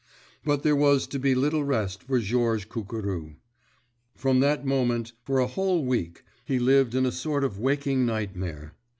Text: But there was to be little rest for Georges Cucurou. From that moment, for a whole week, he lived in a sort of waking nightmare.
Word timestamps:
But 0.43 0.63
there 0.63 0.75
was 0.75 1.05
to 1.05 1.19
be 1.19 1.35
little 1.35 1.63
rest 1.63 2.01
for 2.01 2.17
Georges 2.17 2.65
Cucurou. 2.65 3.35
From 4.15 4.39
that 4.39 4.65
moment, 4.65 5.13
for 5.21 5.37
a 5.37 5.45
whole 5.45 5.85
week, 5.85 6.23
he 6.43 6.57
lived 6.57 6.95
in 6.95 7.05
a 7.05 7.11
sort 7.11 7.43
of 7.43 7.59
waking 7.59 8.03
nightmare. 8.07 8.73